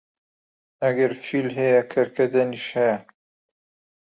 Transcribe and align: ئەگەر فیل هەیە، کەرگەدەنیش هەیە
ئەگەر 0.83 1.11
فیل 1.23 1.47
هەیە، 1.57 1.81
کەرگەدەنیش 1.91 2.65
هەیە 2.77 2.97